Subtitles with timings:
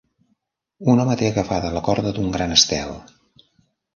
[0.93, 2.95] Un home té agafada la corda d'un gran estel.